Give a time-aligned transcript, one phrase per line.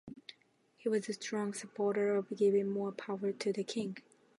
[0.77, 3.97] He was a strong supporter of giving more power to the King.